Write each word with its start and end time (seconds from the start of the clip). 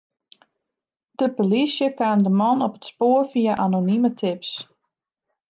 De 1.19 1.27
polysje 1.35 1.87
kaam 1.99 2.19
de 2.25 2.31
man 2.39 2.59
op 2.67 2.73
it 2.77 2.85
spoar 2.91 3.23
fia 3.31 3.53
anonime 3.65 4.09
tips. 4.21 4.51